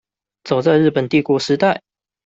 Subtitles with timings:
[0.43, 1.83] 早在日本帝國時代